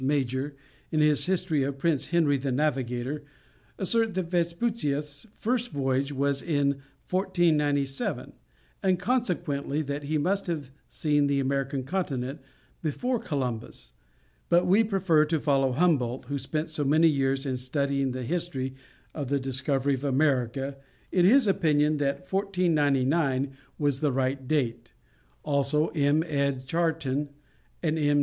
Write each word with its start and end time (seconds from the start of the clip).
Major, 0.01 0.55
in 0.91 0.99
his 0.99 1.27
history 1.27 1.61
of 1.61 1.77
Prince 1.77 2.07
Henry 2.07 2.35
the 2.37 2.51
Navigator, 2.51 3.23
assert 3.77 4.15
that 4.15 4.31
Vespucius' 4.31 5.27
first 5.35 5.69
voyage 5.71 6.11
was 6.11 6.41
in 6.41 6.81
1497, 7.07 8.33
and 8.81 8.97
consequently 8.97 9.83
that 9.83 10.05
he 10.05 10.17
must 10.17 10.47
have 10.47 10.71
seen 10.89 11.27
the 11.27 11.39
American 11.39 11.83
continent 11.83 12.39
before 12.81 13.19
Columbus, 13.19 13.91
but 14.49 14.65
we 14.65 14.83
prefer 14.83 15.23
to 15.25 15.39
follow 15.39 15.71
Humboldt, 15.71 16.25
who 16.25 16.39
spent 16.39 16.71
so 16.71 16.83
many 16.83 17.07
years 17.07 17.45
in 17.45 17.55
studying 17.57 18.09
the 18.11 18.23
history 18.23 18.73
of 19.13 19.29
the 19.29 19.39
discovery 19.39 19.93
of 19.93 20.03
America, 20.03 20.77
in 21.11 21.25
his 21.25 21.45
opinion 21.45 21.97
that 21.97 22.21
1499 22.27 23.55
was 23.77 23.99
the 23.99 24.11
right 24.11 24.47
date, 24.47 24.93
also 25.43 25.89
M. 25.89 26.23
Ed. 26.23 26.65
Charton 26.65 27.29
and 27.83 27.99
M. 27.99 28.19